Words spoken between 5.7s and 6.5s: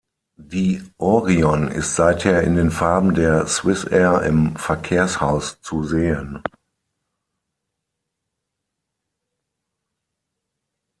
sehen.